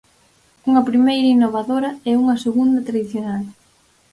Unha 0.69 0.85
primeira, 0.89 1.33
innovadora, 1.35 1.89
e 2.09 2.11
unha 2.21 2.41
segunda, 2.45 2.85
tradicional. 2.89 3.43